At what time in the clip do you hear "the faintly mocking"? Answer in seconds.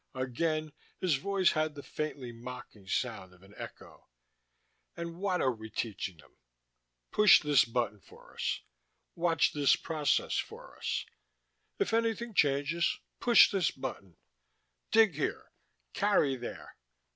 1.75-2.87